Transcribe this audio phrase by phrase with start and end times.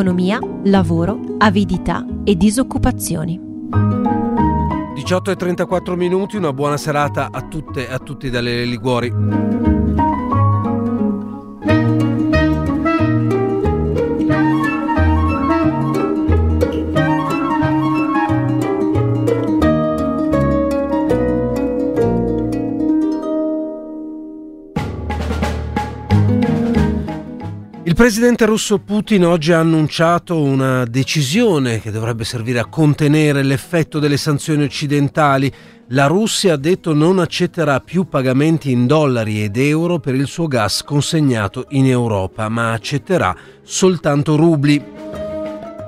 [0.00, 3.38] Economia, lavoro, avidità e disoccupazioni.
[4.94, 9.79] 18 e 34 minuti, una buona serata a tutte e a tutti dalle Liguori.
[28.00, 34.16] Presidente russo Putin oggi ha annunciato una decisione che dovrebbe servire a contenere l'effetto delle
[34.16, 35.52] sanzioni occidentali.
[35.88, 40.46] La Russia ha detto non accetterà più pagamenti in dollari ed euro per il suo
[40.46, 44.82] gas consegnato in Europa, ma accetterà soltanto rubli.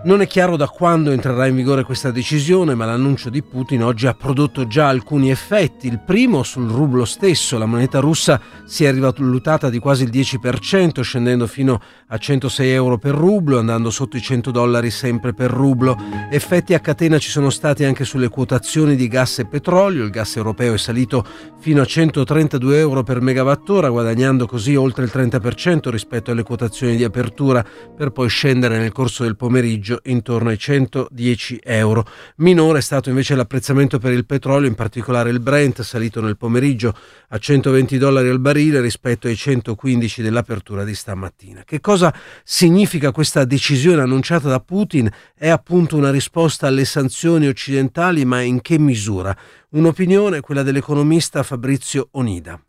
[0.04, 4.08] Non è chiaro da quando entrerà in vigore questa decisione, ma l'annuncio di Putin oggi
[4.08, 5.86] ha prodotto già alcuni effetti.
[5.86, 11.02] Il primo sul rublo stesso, la moneta russa si è rivalutata di quasi il 10%,
[11.02, 15.96] scendendo fino a 106 euro per rublo, andando sotto i 100 dollari sempre per rublo.
[16.30, 20.02] Effetti a catena ci sono stati anche sulle quotazioni di gas e petrolio.
[20.02, 21.24] Il gas europeo è salito
[21.60, 27.04] fino a 132 euro per megawattora, guadagnando così oltre il 30% rispetto alle quotazioni di
[27.04, 27.64] apertura,
[27.96, 32.04] per poi scendere nel corso del pomeriggio pomeriggio intorno ai 110 euro.
[32.36, 36.94] Minore è stato invece l'apprezzamento per il petrolio, in particolare il Brent, salito nel pomeriggio
[37.28, 41.62] a 120 dollari al barile rispetto ai 115 dell'apertura di stamattina.
[41.64, 42.12] Che cosa
[42.44, 45.10] significa questa decisione annunciata da Putin?
[45.36, 49.34] È appunto una risposta alle sanzioni occidentali, ma in che misura?
[49.70, 52.60] Un'opinione, quella dell'economista Fabrizio Onida.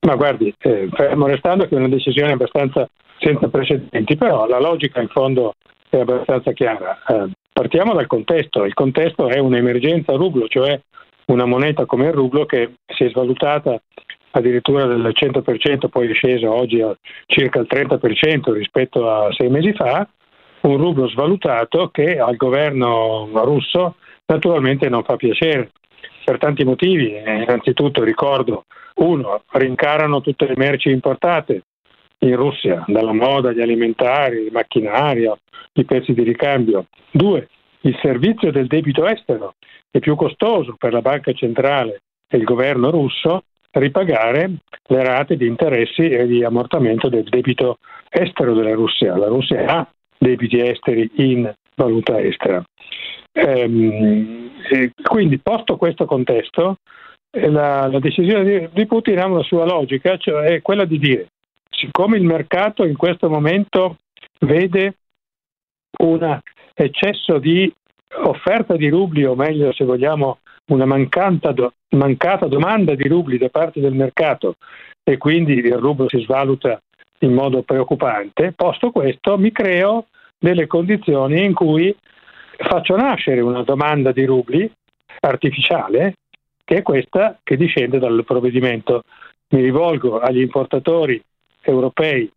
[0.00, 2.88] Ma guardi, eh, fermo restando che è una decisione abbastanza
[3.18, 5.54] senza precedenti, però la logica in fondo
[5.96, 6.98] è abbastanza chiara.
[7.06, 10.80] Eh, partiamo dal contesto, il contesto è un'emergenza rublo, cioè
[11.26, 13.80] una moneta come il rublo che si è svalutata
[14.30, 19.72] addirittura del 100%, poi è scesa oggi a circa il 30% rispetto a sei mesi
[19.72, 20.06] fa,
[20.62, 25.70] un rublo svalutato che al governo russo naturalmente non fa piacere
[26.24, 27.16] per tanti motivi.
[27.16, 28.64] Innanzitutto ricordo,
[28.96, 31.62] uno, rincarano tutte le merci importate,
[32.20, 35.38] in Russia, dalla moda agli alimentari, il macchinario,
[35.74, 36.86] i pezzi di ricambio.
[37.10, 37.48] Due,
[37.82, 39.54] il servizio del debito estero
[39.90, 44.50] è più costoso per la banca centrale e il governo russo ripagare
[44.86, 47.78] le rate di interessi e di ammortamento del debito
[48.08, 49.16] estero della Russia.
[49.16, 52.62] La Russia ha debiti esteri in valuta estera.
[53.32, 54.50] Ehm,
[55.02, 56.76] quindi, posto questo contesto,
[57.30, 61.28] la, la decisione di, di Putin ha una sua logica, cioè quella di dire
[61.78, 63.98] siccome il mercato in questo momento
[64.40, 64.96] vede
[66.00, 66.40] un
[66.74, 67.72] eccesso di
[68.22, 70.84] offerta di rubli, o meglio se vogliamo una
[71.52, 74.56] do, mancata domanda di rubli da parte del mercato
[75.02, 76.80] e quindi il rublo si svaluta
[77.20, 80.06] in modo preoccupante, posto questo mi creo
[80.38, 81.94] delle condizioni in cui
[82.56, 84.70] faccio nascere una domanda di rubli
[85.20, 86.14] artificiale
[86.64, 89.02] che è questa che discende dal provvedimento.
[89.50, 91.20] Mi rivolgo agli importatori
[91.62, 92.30] europei,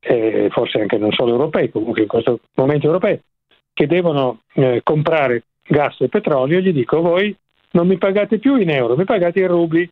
[0.00, 3.20] eh, forse anche non solo europei, comunque in questo momento europei,
[3.72, 7.34] che devono eh, comprare gas e petrolio, gli dico voi
[7.72, 9.88] non mi pagate più in euro, mi pagate in rubli.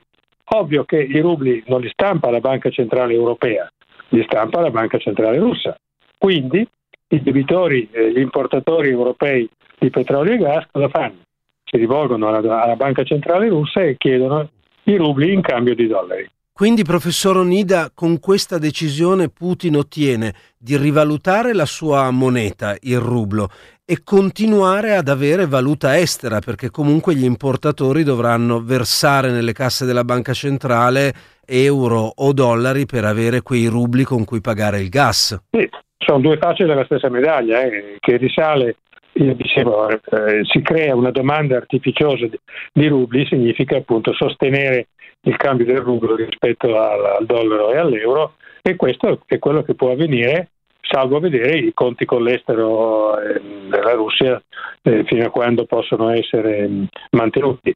[0.53, 3.71] Ovvio che i rubli non li stampa la Banca Centrale Europea,
[4.09, 5.79] li stampa la Banca Centrale Russa.
[6.19, 6.67] Quindi
[7.09, 9.49] i debitori, eh, gli importatori europei
[9.79, 11.19] di petrolio e gas cosa fanno?
[11.65, 14.49] Si rivolgono alla, alla Banca Centrale Russa e chiedono
[14.85, 16.29] i rubli in cambio di dollari.
[16.61, 23.49] Quindi, professor Onida, con questa decisione Putin ottiene di rivalutare la sua moneta, il rublo,
[23.83, 30.05] e continuare ad avere valuta estera, perché comunque gli importatori dovranno versare nelle casse della
[30.05, 31.15] banca centrale
[31.47, 35.43] euro o dollari per avere quei rubli con cui pagare il gas.
[35.51, 38.77] Sì, sono due facce della stessa medaglia, eh, che risale
[39.15, 39.99] io dicevo, eh,
[40.45, 42.39] si crea una domanda artificiosa di,
[42.73, 44.89] di, rubli, significa appunto sostenere
[45.23, 49.93] il cambio del rublo rispetto al, dollaro e all'euro e questo è quello che può
[49.93, 50.51] avvenire
[50.81, 54.43] salvo vedere i conti con l'estero eh, della Russia
[54.83, 57.75] eh, fino a quando possono essere mh, mantenuti.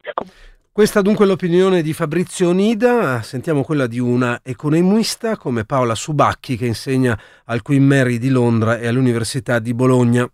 [0.72, 6.56] Questa dunque è l'opinione di Fabrizio Nida, sentiamo quella di una economista come Paola Subacchi
[6.56, 10.28] che insegna al Queen Mary di Londra e all'Università di Bologna.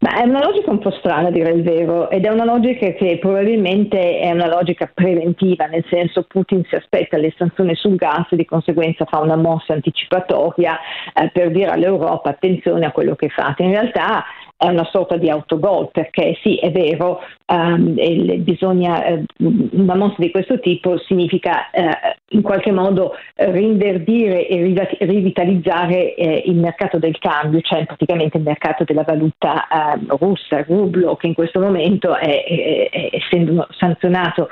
[0.00, 3.18] Ma è una logica un po' strana dire il vero ed è una logica che
[3.18, 8.36] probabilmente è una logica preventiva, nel senso Putin si aspetta le sanzioni sul gas e
[8.36, 10.78] di conseguenza fa una mossa anticipatoria
[11.12, 13.64] eh, per dire all'Europa attenzione a quello che fate.
[13.64, 14.24] In realtà
[14.58, 17.94] è una sorta di autogol perché sì, è vero, um,
[18.42, 19.24] bisogna, uh,
[19.70, 21.90] una mossa di questo tipo significa uh,
[22.30, 24.60] in qualche modo rinverdire e
[24.98, 30.64] rivitalizzare eh, il mercato del cambio, cioè praticamente il mercato della valuta uh, russa, il
[30.64, 34.48] rublo, che in questo momento è, è, è, essendo sanzionato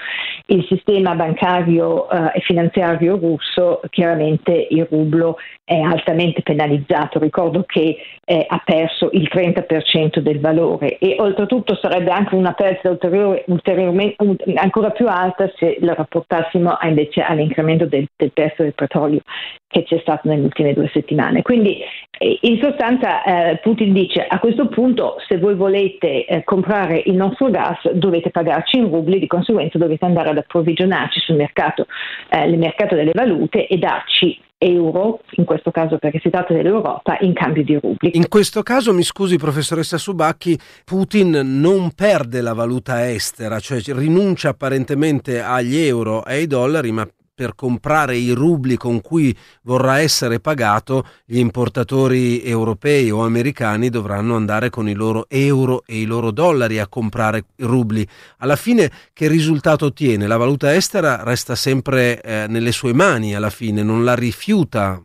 [0.46, 7.18] il sistema bancario e finanziario russo, chiaramente il rublo è altamente penalizzato.
[7.18, 12.90] Ricordo che eh, ha perso il 30% del valore e oltretutto sarebbe anche una perdita
[12.90, 14.16] ulteriore,
[14.56, 19.20] ancora più alta se la rapportassimo invece all'incremento del, del prezzo del petrolio
[19.68, 21.42] che c'è stato nelle ultime due settimane.
[21.42, 21.78] Quindi
[22.18, 27.14] eh, in sostanza eh, Putin dice a questo punto se voi volete eh, comprare il
[27.14, 31.86] nostro gas dovete pagarci in rubli, di conseguenza dovete andare ad approvvigionarci sul mercato,
[32.28, 37.32] eh, mercato delle valute e darci euro, in questo caso perché si tratta dell'Europa, in
[37.34, 38.10] cambio di rubli.
[38.14, 44.50] In questo caso, mi scusi professoressa Subacchi, Putin non perde la valuta estera, cioè rinuncia
[44.50, 50.40] apparentemente agli euro e ai dollari, ma per comprare i rubli con cui vorrà essere
[50.40, 56.30] pagato, gli importatori europei o americani dovranno andare con i loro euro e i loro
[56.30, 58.06] dollari a comprare rubli.
[58.38, 60.26] Alla fine che risultato ottiene?
[60.26, 64.98] La valuta estera resta sempre eh, nelle sue mani, alla fine non la rifiuta.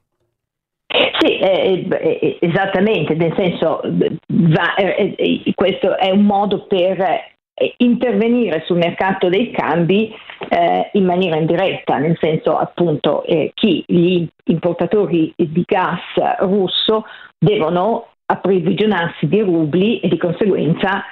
[1.19, 3.81] Sì, eh, eh, esattamente, nel senso
[4.27, 7.29] va, eh, eh, questo è un modo per
[7.77, 10.13] intervenire sul mercato dei cambi
[10.49, 16.01] eh, in maniera indiretta, nel senso appunto eh, chi gli importatori di gas
[16.39, 17.05] russo
[17.37, 21.03] devono approvvigionarsi di rubli e di conseguenza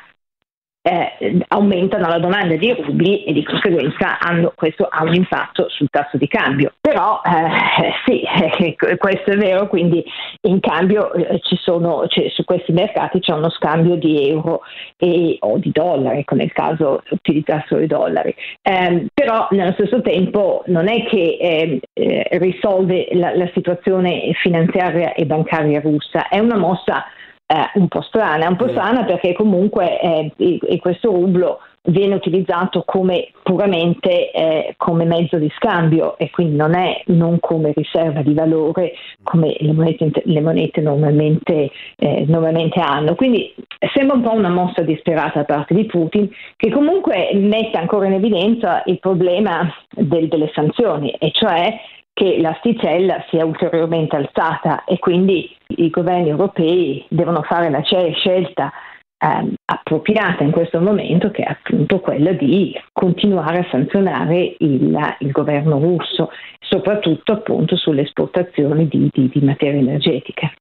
[0.90, 5.90] eh, aumentano la domanda di rubli e di conseguenza hanno, questo ha un impatto sul
[5.90, 6.74] tasso di cambio.
[6.82, 10.04] Però eh, sì, eh, questo è vero, quindi
[10.42, 14.62] in cambio eh, ci sono, cioè, su questi mercati c'è uno scambio di euro
[14.98, 18.34] e, o di dollari, ecco nel caso utilizzassero i dollari.
[18.62, 25.14] Ehm, però nello stesso tempo non è che ehm, eh, risolve la, la situazione finanziaria
[25.14, 27.06] e bancaria russa, è una mossa
[27.52, 33.32] eh, un po' strana, un po' strana perché comunque eh, questo rublo viene utilizzato come
[33.42, 38.92] puramente eh, come mezzo di scambio e quindi non è non come riserva di valore
[39.24, 43.16] come le monete, le monete normalmente, eh, normalmente, hanno.
[43.16, 43.56] Quindi
[43.96, 48.14] sembra un po' una mossa disperata da parte di Putin che comunque mette ancora in
[48.14, 51.80] evidenza il problema del, delle sanzioni e cioè
[52.20, 58.74] che l'asticella sia ulteriormente alzata e quindi i governi europei devono fare la scelta
[59.18, 65.32] eh, appropriata in questo momento che è appunto quella di continuare a sanzionare il, il
[65.32, 66.30] governo russo,
[66.60, 70.56] soprattutto appunto sulle esportazioni di, di, di materie energetiche.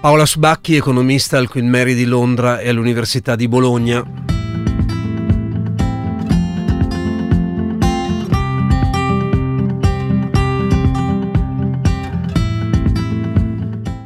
[0.00, 4.29] Paola Subacchi, economista al Queen Mary di Londra e all'Università di Bologna.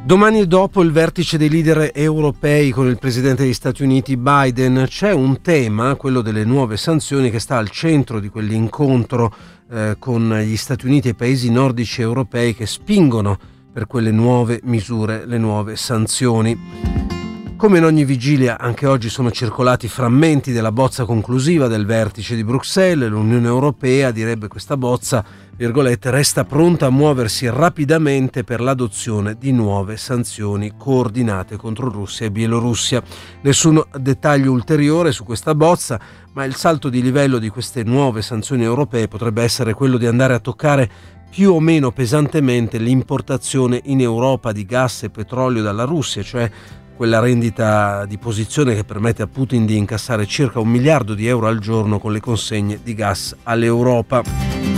[0.05, 5.11] Domani dopo il vertice dei leader europei con il presidente degli Stati Uniti Biden c'è
[5.11, 9.33] un tema, quello delle nuove sanzioni, che sta al centro di quell'incontro
[9.67, 13.35] eh, con gli Stati Uniti e i paesi nordici europei che spingono
[13.73, 17.14] per quelle nuove misure, le nuove sanzioni.
[17.65, 22.43] Come in ogni vigilia, anche oggi sono circolati frammenti della bozza conclusiva del vertice di
[22.43, 23.09] Bruxelles.
[23.09, 25.25] L'Unione Europea, direbbe questa bozza,
[25.57, 33.01] resta pronta a muoversi rapidamente per l'adozione di nuove sanzioni coordinate contro Russia e Bielorussia.
[33.41, 35.99] Nessun dettaglio ulteriore su questa bozza,
[36.33, 40.35] ma il salto di livello di queste nuove sanzioni europee potrebbe essere quello di andare
[40.35, 40.87] a toccare
[41.31, 46.49] più o meno pesantemente l'importazione in Europa di gas e petrolio dalla Russia, cioè
[46.95, 51.47] quella rendita di posizione che permette a Putin di incassare circa un miliardo di euro
[51.47, 54.74] al giorno con le consegne di gas all'Europa.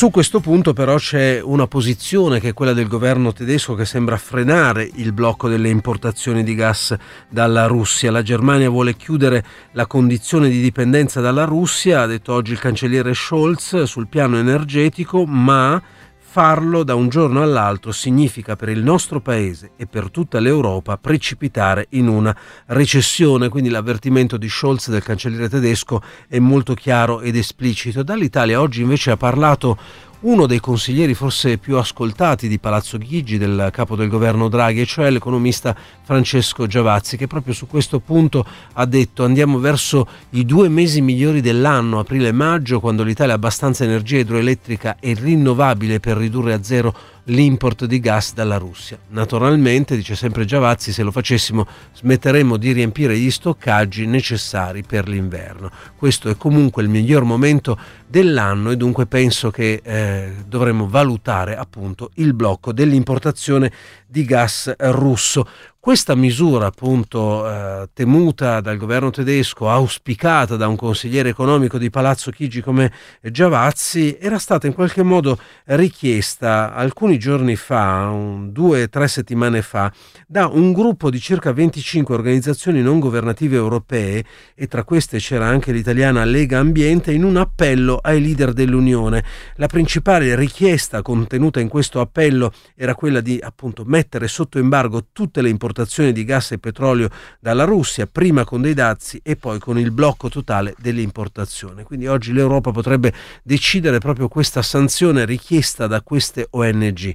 [0.00, 4.16] Su questo punto però c'è una posizione che è quella del governo tedesco che sembra
[4.16, 6.96] frenare il blocco delle importazioni di gas
[7.28, 8.10] dalla Russia.
[8.10, 13.12] La Germania vuole chiudere la condizione di dipendenza dalla Russia, ha detto oggi il cancelliere
[13.12, 15.82] Scholz, sul piano energetico, ma
[16.32, 21.88] Farlo da un giorno all'altro significa per il nostro paese e per tutta l'Europa precipitare
[21.90, 22.34] in una
[22.66, 28.04] recessione, quindi l'avvertimento di Scholz del cancelliere tedesco è molto chiaro ed esplicito.
[28.04, 29.76] Dall'Italia oggi invece ha parlato
[30.20, 35.08] uno dei consiglieri forse più ascoltati di Palazzo Chigi, del capo del governo Draghi, cioè
[35.08, 41.00] l'economista Francesco Giavazzi, che proprio su questo punto ha detto andiamo verso i due mesi
[41.00, 46.52] migliori dell'anno, aprile e maggio, quando l'Italia ha abbastanza energia idroelettrica e rinnovabile per ridurre
[46.52, 48.98] a zero l'import di gas dalla Russia.
[49.08, 55.70] Naturalmente, dice sempre Giavazzi, se lo facessimo smetteremmo di riempire gli stoccaggi necessari per l'inverno.
[55.96, 62.10] Questo è comunque il miglior momento dell'anno e dunque penso che eh, dovremmo valutare appunto
[62.14, 63.70] il blocco dell'importazione
[64.06, 65.46] di gas russo.
[65.82, 72.30] Questa misura, appunto, eh, temuta dal governo tedesco, auspicata da un consigliere economico di Palazzo
[72.30, 78.88] Chigi come Giavazzi, era stata in qualche modo richiesta alcuni giorni fa, un, due o
[78.90, 79.90] tre settimane fa,
[80.26, 84.22] da un gruppo di circa 25 organizzazioni non governative europee,
[84.54, 89.24] e tra queste c'era anche l'italiana Lega Ambiente, in un appello ai leader dell'Unione.
[89.54, 95.40] La principale richiesta contenuta in questo appello era quella di appunto mettere sotto embargo tutte
[95.40, 97.08] le importazioni importazioni di gas e petrolio
[97.38, 101.84] dalla Russia, prima con dei dazi e poi con il blocco totale dell'importazione.
[101.84, 103.12] Quindi oggi l'Europa potrebbe
[103.42, 107.14] decidere proprio questa sanzione richiesta da queste ONG.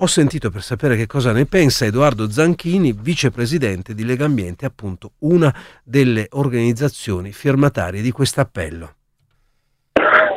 [0.00, 5.12] Ho sentito per sapere che cosa ne pensa Edoardo Zanchini, vicepresidente di Lega Ambiente, appunto
[5.20, 8.94] una delle organizzazioni firmatarie di questo appello.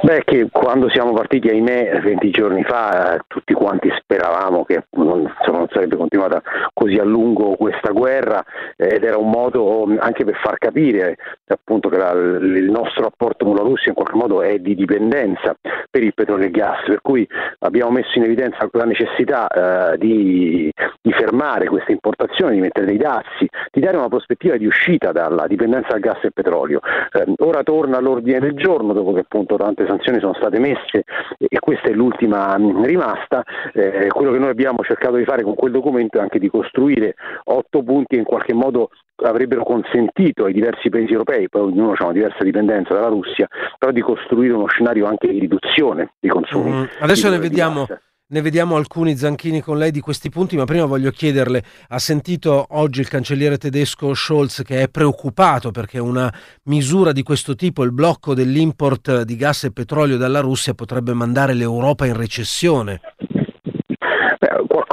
[0.09, 5.59] Beh, che quando siamo partiti, ahimè, 20 giorni fa, tutti quanti speravamo che non, insomma,
[5.59, 6.41] non, sarebbe continuata
[6.73, 8.43] così a lungo questa guerra
[8.75, 13.55] ed era un modo anche per far capire appunto che la, il nostro rapporto con
[13.55, 15.55] la Russia in qualche modo è di dipendenza
[15.91, 17.27] per il petrolio e il gas, per cui
[17.59, 19.47] abbiamo messo in evidenza la necessità
[19.93, 24.65] eh, di, di, fermare queste importazioni, di mettere dei dazi, di dare una prospettiva di
[24.65, 26.79] uscita dalla dipendenza dal gas e petrolio.
[27.11, 31.03] Eh, ora torna all'ordine del giorno dopo che appunto tante sanzioni sono state messe
[31.37, 35.71] e questa è l'ultima rimasta, eh, quello che noi abbiamo cercato di fare con quel
[35.71, 37.15] documento è anche di costruire
[37.45, 42.03] otto punti che in qualche modo avrebbero consentito ai diversi paesi europei, poi ognuno ha
[42.03, 46.71] una diversa dipendenza dalla Russia, però di costruire uno scenario anche di riduzione dei consumi.
[46.71, 47.87] Mm, adesso ne vediamo.
[48.31, 52.63] Ne vediamo alcuni zanchini con lei di questi punti, ma prima voglio chiederle, ha sentito
[52.69, 56.31] oggi il cancelliere tedesco Scholz che è preoccupato perché una
[56.65, 61.55] misura di questo tipo, il blocco dell'import di gas e petrolio dalla Russia, potrebbe mandare
[61.55, 63.01] l'Europa in recessione?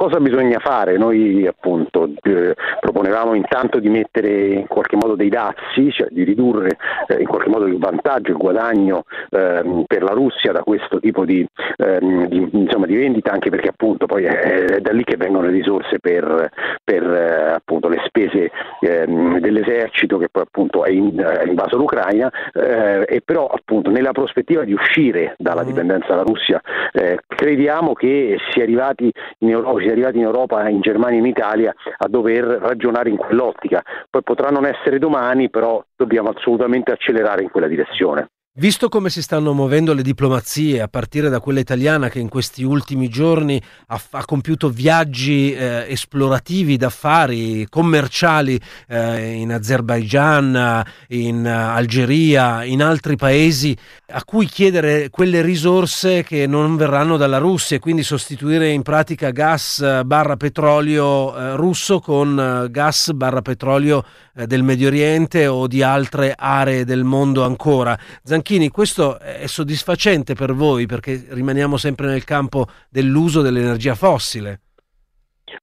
[0.06, 5.90] Qualcosa bisogna fare, noi appunto eh, proponevamo intanto di mettere in qualche modo dei dazi,
[5.90, 10.52] cioè di ridurre eh, in qualche modo il vantaggio, il guadagno eh, per la Russia
[10.52, 11.44] da questo tipo di,
[11.78, 15.46] ehm, di, insomma, di, vendita, anche perché appunto poi è, è, da lì che vengono
[15.46, 16.50] le risorse per,
[16.84, 22.30] per eh, appunto le spese ehm, dell'esercito che poi appunto è, in, è invaso l'Ucraina
[22.54, 25.66] eh, e però appunto nella prospettiva di uscire dalla mm.
[25.66, 26.60] dipendenza dalla Russia
[26.92, 31.26] eh, crediamo che si è arrivati in Europa, arrivati in Europa, in Germania e in
[31.26, 33.82] Italia a dover ragionare in quell'ottica.
[34.10, 38.28] Poi potrà non essere domani, però dobbiamo assolutamente accelerare in quella direzione.
[38.58, 42.64] Visto come si stanno muovendo le diplomazie, a partire da quella italiana che in questi
[42.64, 48.58] ultimi giorni ha, ha compiuto viaggi eh, esplorativi d'affari, commerciali
[48.88, 53.76] eh, in Azerbaigian, in Algeria, in altri paesi,
[54.08, 59.32] a cui chiedere quelle risorse che non verranno dalla Russia e quindi sostituire in pratica
[59.32, 64.02] gas eh, barra petrolio eh, russo con eh, gas barra petrolio
[64.36, 67.98] eh, del Medio Oriente o di altre aree del mondo ancora.
[68.22, 74.60] Zan- Bianchini, questo è soddisfacente per voi perché rimaniamo sempre nel campo dell'uso dell'energia fossile?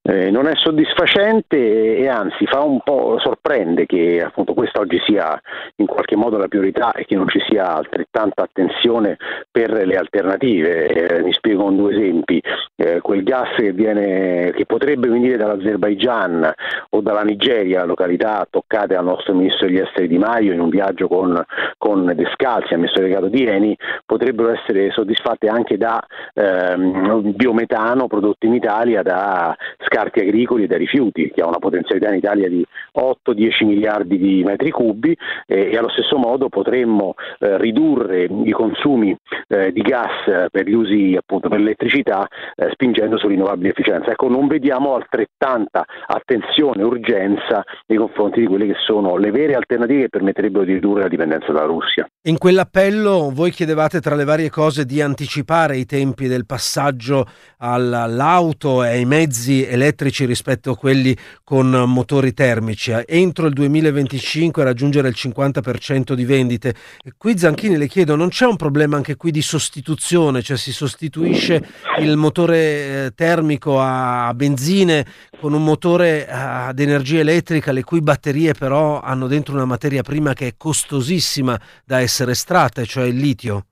[0.02, 5.40] Eh, non è soddisfacente e anzi fa un po' sorprende che appunto questa oggi sia
[5.78, 9.18] in qualche modo la priorità e che non ci sia altrettanta attenzione
[9.52, 10.88] per le alternative.
[10.88, 12.42] Eh, mi spiego con due esempi.
[12.75, 16.54] Eh, quel gas che, viene, che potrebbe venire dall'Azerbaigian
[16.90, 21.08] o dalla Nigeria, località toccate dal nostro ministro degli esteri Di Maio in un viaggio
[21.08, 21.44] con,
[21.78, 28.46] con De Scalzi, amministratore delegato di Eni, potrebbero essere soddisfatte anche da ehm, biometano prodotto
[28.46, 32.65] in Italia da scarti agricoli e da rifiuti, che ha una potenzialità in Italia di
[32.98, 39.15] 8-10 miliardi di metri cubi eh, e allo stesso modo potremmo eh, ridurre i consumi
[39.48, 44.12] eh, di gas per gli usi appunto per l'elettricità eh, spingendo su rinnovabili efficienza.
[44.12, 49.56] Ecco, non vediamo altrettanta attenzione e urgenza nei confronti di quelle che sono le vere
[49.56, 52.08] alternative che permetterebbero di ridurre la dipendenza dalla Russia.
[52.27, 57.25] In quell'appello voi chiedevate tra le varie cose di anticipare i tempi del passaggio
[57.58, 62.93] all'auto e ai mezzi elettrici rispetto a quelli con motori termici.
[63.05, 66.75] Entro il 2025 raggiungere il 50% di vendite.
[67.17, 71.62] Qui Zanchini le chiedo, non c'è un problema anche qui di sostituzione, cioè si sostituisce
[72.00, 75.05] il motore eh, termico a benzine
[75.39, 80.34] con un motore ad energia elettrica le cui batterie però hanno dentro una materia prima
[80.34, 83.65] che è costosissima da essere estratta, cioè il litio?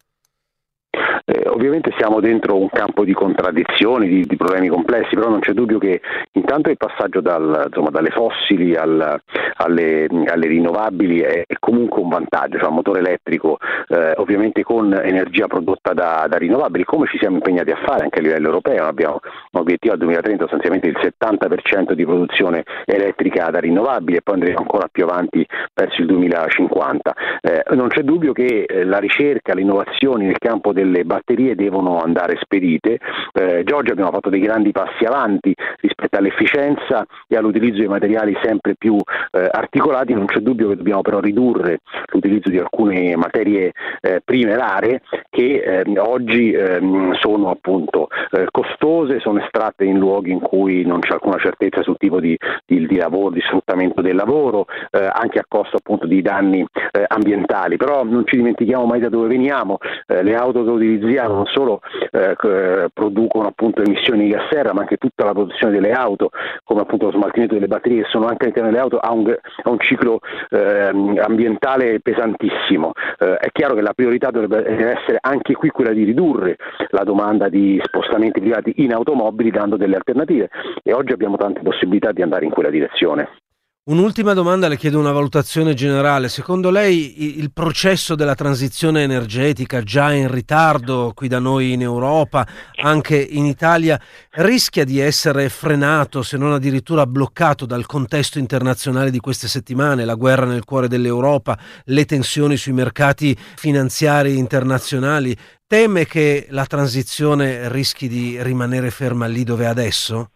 [1.54, 5.80] Ovviamente siamo dentro un campo di contraddizioni, di, di, problemi complessi, però non c'è dubbio
[5.80, 6.02] che
[6.34, 9.22] intanto il passaggio dal, insomma, dalle fossili al,
[9.58, 14.94] alle, alle, rinnovabili è, è, comunque un vantaggio, cioè un motore elettrico eh, ovviamente con
[14.94, 18.86] energia prodotta da, da, rinnovabili, come ci siamo impegnati a fare anche a livello europeo,
[18.86, 19.20] abbiamo
[19.52, 24.60] un obiettivo al 2030 sostanzialmente il 70% di produzione elettrica da rinnovabili e poi andremo
[24.60, 27.16] ancora più avanti verso il 2050.
[27.42, 32.00] Eh, non c'è dubbio che eh, la ricerca, le innovazioni nel campo delle batterie devono
[32.00, 33.00] andare spedite.
[33.34, 38.76] Eh, già abbiamo fatto dei grandi passi avanti rispetto all'efficienza e all'utilizzo di materiali sempre
[38.76, 38.98] più
[39.32, 41.80] eh, articolati, non c'è dubbio che dobbiamo però ridurre
[42.12, 43.71] l'utilizzo di alcune materie
[44.02, 50.32] eh, prime rare che ehm, oggi ehm, sono appunto eh, costose, sono estratte in luoghi
[50.32, 54.16] in cui non c'è alcuna certezza sul tipo di, di, di lavoro, di sfruttamento del
[54.16, 59.00] lavoro, eh, anche a costo appunto di danni eh, ambientali, però non ci dimentichiamo mai
[59.00, 64.32] da dove veniamo, le auto che utilizziamo non solo eh, eh, producono appunto emissioni di
[64.32, 66.30] gas serra, ma anche tutta la produzione delle auto,
[66.64, 69.70] come appunto lo smaltimento delle batterie che sono anche all'interno delle auto, ha un, ha
[69.70, 72.92] un ciclo eh, ambientale pesantissimo.
[73.18, 76.58] Eh, è chiaro che la priorità dovrebbe essere anche qui quella di ridurre
[76.90, 80.50] la domanda di spostamenti privati in automobili dando delle alternative
[80.82, 83.41] e oggi abbiamo tante possibilità di andare in quella direzione.
[83.84, 86.30] Un'ultima domanda, le chiedo una valutazione generale.
[86.30, 92.46] Secondo lei il processo della transizione energetica, già in ritardo qui da noi in Europa,
[92.76, 94.00] anche in Italia,
[94.34, 100.14] rischia di essere frenato, se non addirittura bloccato dal contesto internazionale di queste settimane, la
[100.14, 105.36] guerra nel cuore dell'Europa, le tensioni sui mercati finanziari internazionali?
[105.66, 110.30] Teme che la transizione rischi di rimanere ferma lì dove è adesso?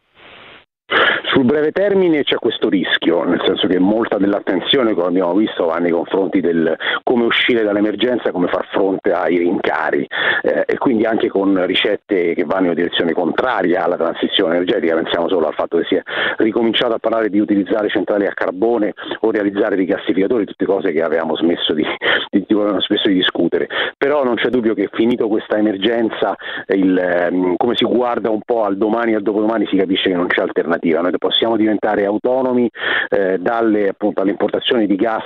[1.36, 5.80] Sul breve termine c'è questo rischio, nel senso che molta dell'attenzione, come abbiamo visto, va
[5.80, 10.08] nei confronti del come uscire dall'emergenza, come far fronte ai rincari
[10.42, 14.96] eh, e quindi anche con ricette che vanno in direzione contraria alla transizione energetica.
[14.96, 16.04] Pensiamo solo al fatto che si è
[16.38, 21.36] ricominciato a parlare di utilizzare centrali a carbone o realizzare rigassificatori, tutte cose che avevamo
[21.36, 21.84] smesso di,
[22.32, 23.68] di, di, spesso di discutere.
[23.98, 26.34] Però non c'è dubbio che finito questa emergenza,
[26.68, 30.16] il, ehm, come si guarda un po' al domani e al dopodomani si capisce che
[30.16, 31.02] non c'è alternativa.
[31.02, 32.70] Noi possiamo diventare autonomi
[33.10, 35.24] eh, dalle appunto, alle importazioni di gas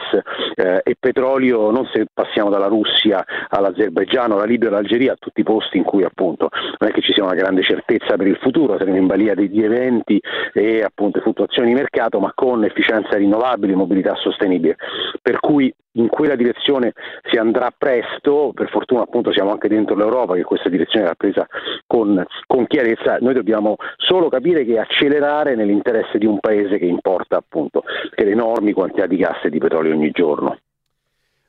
[0.56, 5.44] eh, e petrolio non se passiamo dalla Russia all'Azerbaigiano, alla Libia, all'Algeria, a tutti i
[5.44, 8.78] posti in cui appunto non è che ci sia una grande certezza per il futuro,
[8.78, 10.22] saremo in balia degli eventi
[10.54, 14.78] e appunto fluttuazioni di mercato, ma con efficienza rinnovabile e mobilità sostenibile.
[15.22, 16.94] Per cui in quella direzione
[17.30, 21.48] si andrà presto, per fortuna appunto siamo anche dentro l'Europa che questa direzione l'ha presa
[21.86, 27.38] con, con chiarezza, noi dobbiamo solo capire che accelerare nell'interesse di un paese che importa
[27.38, 27.84] appunto
[28.16, 30.58] delle enormi quantità di gas e di petrolio ogni giorno.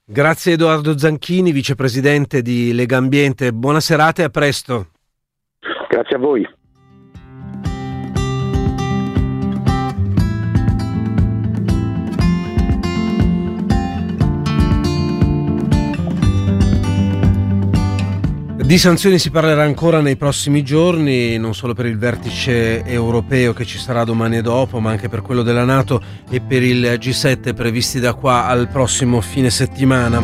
[0.04, 4.86] Grazie Edoardo Zanchini, vicepresidente di Lega Ambiente, buona serata e a presto.
[5.88, 6.59] Grazie a voi.
[18.70, 23.64] Di sanzioni si parlerà ancora nei prossimi giorni, non solo per il vertice europeo che
[23.64, 27.52] ci sarà domani e dopo, ma anche per quello della Nato e per il G7
[27.52, 30.22] previsti da qua al prossimo fine settimana.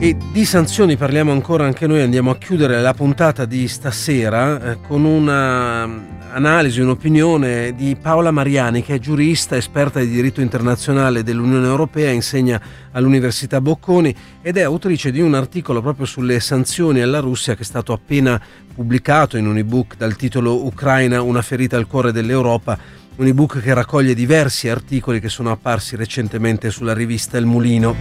[0.00, 4.78] E di sanzioni parliamo ancora anche noi, andiamo a chiudere la puntata di stasera eh,
[4.80, 11.66] con una analisi, un'opinione di Paola Mariani, che è giurista, esperta di diritto internazionale dell'Unione
[11.66, 12.60] Europea, insegna
[12.92, 17.64] all'Università Bocconi ed è autrice di un articolo proprio sulle sanzioni alla Russia che è
[17.64, 18.40] stato appena
[18.74, 22.78] pubblicato in un ebook dal titolo Ucraina, una ferita al cuore dell'Europa,
[23.16, 27.96] un ebook che raccoglie diversi articoli che sono apparsi recentemente sulla rivista Il Mulino.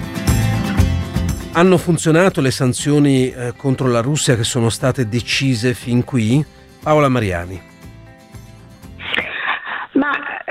[1.51, 6.45] Hanno funzionato le sanzioni eh, contro la Russia che sono state decise fin qui?
[6.81, 7.68] Paola Mariani.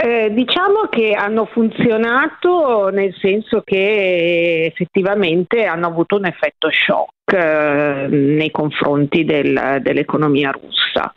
[0.00, 8.50] Eh, diciamo che hanno funzionato nel senso che effettivamente hanno avuto un effetto shock nei
[8.50, 11.12] confronti del, dell'economia russa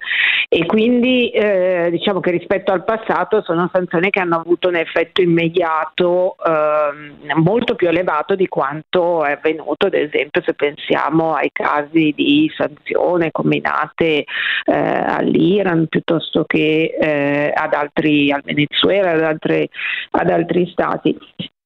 [0.54, 5.22] e quindi eh, diciamo che rispetto al passato sono sanzioni che hanno avuto un effetto
[5.22, 12.12] immediato eh, molto più elevato di quanto è avvenuto ad esempio se pensiamo ai casi
[12.14, 14.26] di sanzione combinate
[14.66, 19.70] eh, all'Iran piuttosto che eh, ad altri, al Venezuela, ad, altre,
[20.12, 21.18] ad altri stati.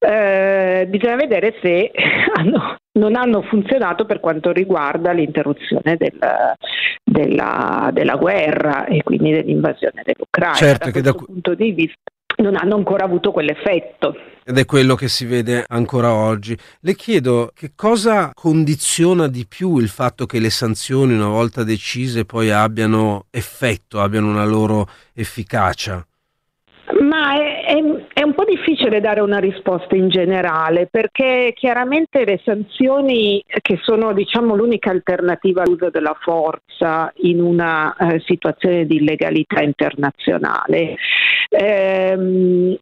[0.06, 1.92] Eh, bisogna vedere se
[2.36, 6.20] hanno, non hanno funzionato per quanto riguarda l'interruzione del,
[7.04, 10.56] della, della, guerra e quindi dell'invasione dell'Ucraina.
[10.56, 11.26] Certo, da questo da...
[11.26, 14.16] punto di vista non hanno ancora avuto quell'effetto.
[14.44, 16.56] Ed è quello che si vede ancora oggi.
[16.82, 22.26] Le chiedo che cosa condiziona di più il fatto che le sanzioni, una volta decise,
[22.26, 26.06] poi abbiano effetto, abbiano una loro efficacia?
[27.02, 27.82] Ma è, è,
[28.14, 34.14] è, un po' difficile dare una risposta in generale perché chiaramente le sanzioni che sono
[34.14, 40.96] diciamo, l'unica alternativa all'uso della forza in una eh, situazione di illegalità internazionale
[41.50, 42.78] ehm,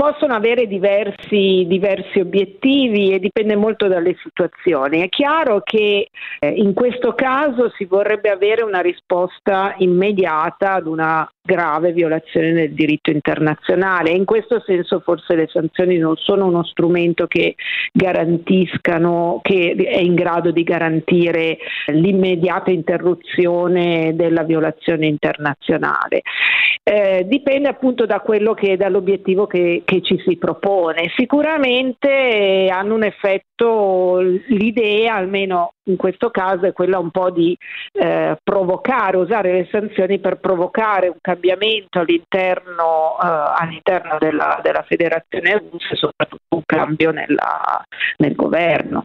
[0.00, 5.00] possono avere diversi, diversi, obiettivi e dipende molto dalle situazioni.
[5.00, 11.28] È chiaro che eh, in questo caso si vorrebbe avere una risposta immediata ad una
[11.48, 14.10] grave violazione del diritto internazionale.
[14.10, 17.54] In questo senso forse le sanzioni non sono uno strumento che
[17.90, 21.56] garantiscano, che è in grado di garantire
[21.86, 26.20] l'immediata interruzione della violazione internazionale.
[26.82, 31.10] Eh, dipende appunto da quello che dall'obiettivo che, che ci si propone.
[31.16, 37.56] Sicuramente hanno un effetto, l'idea almeno in questo caso è quella un po' di
[37.92, 45.56] eh, provocare, usare le sanzioni per provocare un cambiamento all'interno, eh, all'interno della, della, federazione
[45.56, 47.82] russa e soprattutto un cambio nella,
[48.18, 49.04] nel governo.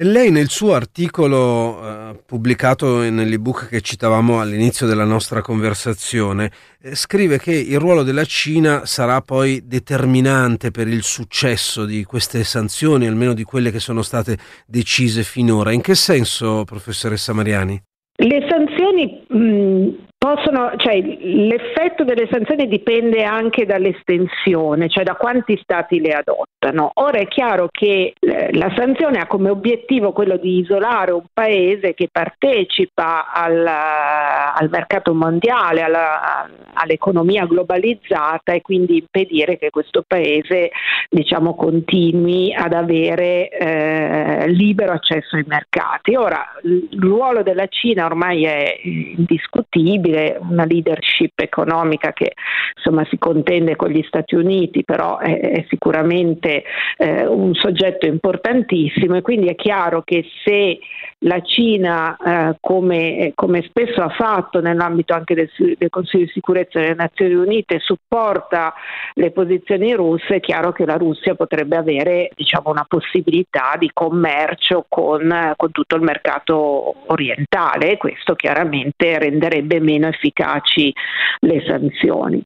[0.00, 7.40] Lei nel suo articolo eh, pubblicato nell'ebook che citavamo all'inizio della nostra conversazione eh, scrive
[7.40, 13.34] che il ruolo della Cina sarà poi determinante per il successo di queste sanzioni, almeno
[13.34, 15.72] di quelle che sono state decise finora.
[15.72, 17.82] In che senso, professoressa Mariani?
[18.20, 26.00] Le sanzioni mh, Possono, cioè, l'effetto delle sanzioni dipende anche dall'estensione, cioè da quanti stati
[26.00, 26.90] le adottano.
[26.94, 31.94] Ora è chiaro che eh, la sanzione ha come obiettivo quello di isolare un paese
[31.94, 40.72] che partecipa al, al mercato mondiale, alla, all'economia globalizzata e quindi impedire che questo paese
[41.08, 46.16] diciamo, continui ad avere eh, libero accesso ai mercati.
[46.16, 48.80] Ora, il ruolo della Cina ormai è
[49.18, 52.32] indiscutibile una leadership economica che
[52.76, 56.64] insomma si contende con gli Stati Uniti, però è, è sicuramente
[56.96, 60.78] eh, un soggetto importantissimo e quindi è chiaro che se
[61.22, 66.78] la Cina, eh, come, come, spesso ha fatto nell'ambito anche del, del, Consiglio di sicurezza
[66.78, 68.72] delle Nazioni Unite, supporta
[69.14, 74.86] le posizioni russe, è chiaro che la Russia potrebbe avere diciamo, una possibilità di commercio
[74.88, 80.92] con, con tutto il mercato orientale questo chiaramente renderebbe meno efficaci
[81.40, 82.42] le sanzioni.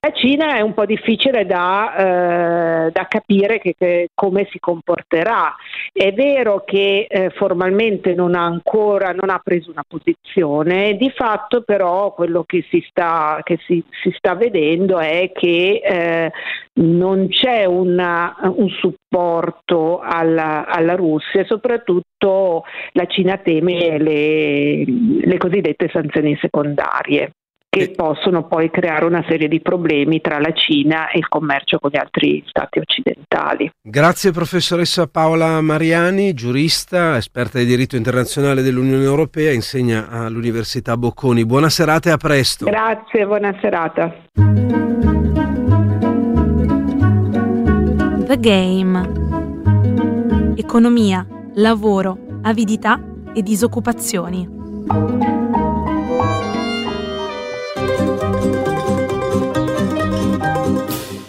[0.00, 5.54] La Cina è un po' difficile da, eh, da capire che, che, come si comporterà.
[5.92, 11.62] È vero che eh, formalmente non ha ancora non ha preso una posizione, di fatto
[11.62, 16.32] però quello che si sta, che si, si sta vedendo è che eh,
[16.74, 25.88] non c'è una, un supporto alla, alla, Russia soprattutto la Cina teme le, le cosiddette
[25.92, 27.30] sanzioni secondarie
[27.76, 31.90] che possono poi creare una serie di problemi tra la Cina e il commercio con
[31.90, 33.70] gli altri stati occidentali.
[33.82, 41.44] Grazie professoressa Paola Mariani, giurista, esperta di diritto internazionale dell'Unione Europea, insegna all'Università Bocconi.
[41.44, 42.64] Buona serata e a presto.
[42.64, 44.14] Grazie, buona serata.
[48.26, 49.24] The Game.
[50.56, 51.26] Economia,
[51.58, 53.00] lavoro, avidità
[53.32, 54.46] e disoccupazioni.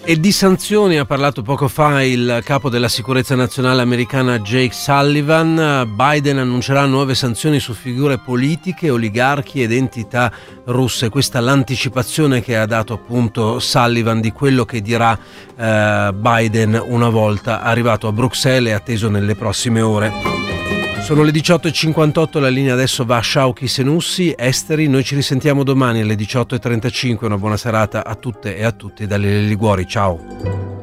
[0.09, 5.85] E di sanzioni ha parlato poco fa il capo della sicurezza nazionale americana Jake Sullivan.
[5.97, 10.31] Biden annuncerà nuove sanzioni su figure politiche, oligarchi ed entità
[10.63, 11.09] russe.
[11.09, 15.19] Questa è l'anticipazione che ha dato appunto Sullivan di quello che dirà
[15.57, 20.46] eh, Biden una volta arrivato a Bruxelles e atteso nelle prossime ore.
[21.07, 26.01] Sono le 18.58, la linea adesso va a Sciauchi Senussi, Esteri, noi ci risentiamo domani
[26.01, 30.76] alle 18.35, una buona serata a tutte e a tutti dalle Liguori, ciao!